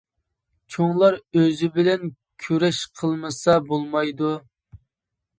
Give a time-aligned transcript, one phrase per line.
[0.75, 2.07] چوڭلار ئۆزى بىلەن
[2.45, 4.31] كۈرەش قىلمىسا بولمايدۇ.